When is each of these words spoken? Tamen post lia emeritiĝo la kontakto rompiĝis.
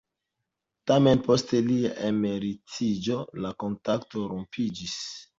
Tamen 0.91 1.19
post 1.25 1.51
lia 1.67 1.91
emeritiĝo 2.07 3.17
la 3.43 3.51
kontakto 3.65 4.23
rompiĝis. 4.33 4.97